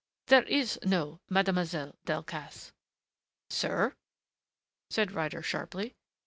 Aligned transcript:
"There 0.25 0.41
is 0.41 0.79
no 0.83 1.19
Mademoiselle 1.29 1.95
Delcassé." 2.07 2.71
"Sir?" 3.51 3.95
said 4.89 5.11
Ryder 5.11 5.43
sharply. 5.43 5.93